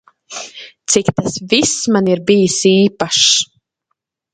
[0.91, 3.33] Cik tas viss man ir bijis īpašs?